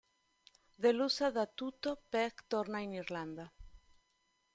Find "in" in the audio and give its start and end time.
2.79-2.91